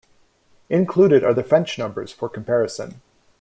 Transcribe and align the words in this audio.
Included 0.67 1.23
are 1.23 1.31
the 1.35 1.43
French 1.43 1.77
numbers 1.77 2.11
for 2.11 2.27
comparison. 2.27 3.01